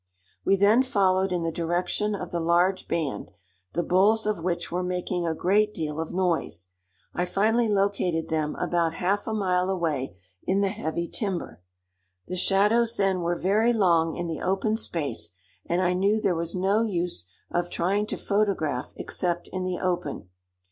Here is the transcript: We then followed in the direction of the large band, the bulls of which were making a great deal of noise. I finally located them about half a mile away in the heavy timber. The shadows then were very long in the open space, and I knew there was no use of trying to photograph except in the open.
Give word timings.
We 0.43 0.55
then 0.55 0.81
followed 0.81 1.31
in 1.31 1.43
the 1.43 1.51
direction 1.51 2.15
of 2.15 2.31
the 2.31 2.39
large 2.39 2.87
band, 2.87 3.29
the 3.73 3.83
bulls 3.83 4.25
of 4.25 4.43
which 4.43 4.71
were 4.71 4.81
making 4.81 5.27
a 5.27 5.35
great 5.35 5.75
deal 5.75 5.99
of 5.99 6.11
noise. 6.11 6.69
I 7.13 7.25
finally 7.25 7.69
located 7.69 8.27
them 8.27 8.55
about 8.55 8.95
half 8.95 9.27
a 9.27 9.33
mile 9.35 9.69
away 9.69 10.17
in 10.43 10.61
the 10.61 10.69
heavy 10.69 11.07
timber. 11.07 11.61
The 12.27 12.35
shadows 12.35 12.97
then 12.97 13.21
were 13.21 13.35
very 13.35 13.73
long 13.73 14.15
in 14.15 14.25
the 14.25 14.41
open 14.41 14.75
space, 14.75 15.35
and 15.67 15.83
I 15.83 15.93
knew 15.93 16.19
there 16.19 16.33
was 16.33 16.55
no 16.55 16.81
use 16.81 17.27
of 17.51 17.69
trying 17.69 18.07
to 18.07 18.17
photograph 18.17 18.93
except 18.95 19.49
in 19.49 19.65
the 19.65 19.77
open. 19.77 20.29